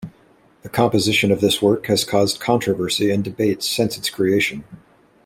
[0.63, 4.63] The composition of this work has caused controversy and debate since its creation.